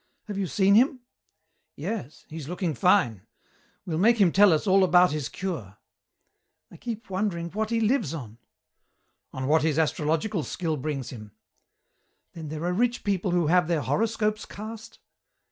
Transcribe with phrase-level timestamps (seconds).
[0.23, 1.01] "Have you seen him?"
[1.75, 2.25] "Yes.
[2.27, 3.21] He's looking fine.
[3.85, 5.77] We'll make him tell us about his cure."
[6.71, 8.39] "I keep wondering what he lives on."
[9.31, 11.33] "On what his astrological skill brings him."
[12.33, 14.97] "Then there are rich people who have their horoscopes cast?"